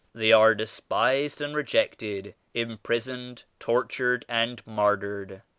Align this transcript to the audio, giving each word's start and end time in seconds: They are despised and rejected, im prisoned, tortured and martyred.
They 0.15 0.31
are 0.31 0.55
despised 0.55 1.41
and 1.41 1.55
rejected, 1.55 2.33
im 2.55 2.79
prisoned, 2.79 3.43
tortured 3.59 4.25
and 4.27 4.65
martyred. 4.65 5.43